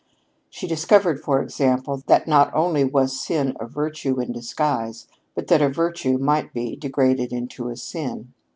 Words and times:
She 0.49 0.65
discovered, 0.65 1.21
for 1.21 1.43
example, 1.43 2.01
that 2.07 2.27
not 2.27 2.51
only 2.55 2.83
was 2.83 3.19
sin 3.21 3.55
a 3.59 3.67
virtue 3.67 4.19
in 4.19 4.31
disguise, 4.31 5.05
but 5.35 5.45
that 5.49 5.61
a 5.61 5.69
virtue 5.69 6.17
might 6.17 6.53
be 6.55 6.75
degraded 6.75 7.31
into 7.31 7.69
a 7.69 7.75
sin. 7.77 8.33